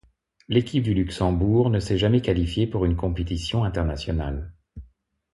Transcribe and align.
L'équipe 0.47 0.81
du 0.81 0.95
Luxembourg 0.95 1.69
ne 1.69 1.79
s'est 1.79 1.99
jamais 1.99 2.21
qualifiée 2.21 2.65
pour 2.65 2.85
une 2.85 2.95
compétition 2.95 3.63
internationale. 3.63 4.51